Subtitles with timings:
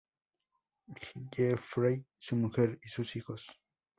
[1.31, 3.45] Jeffrey, su mujer y sus hijos.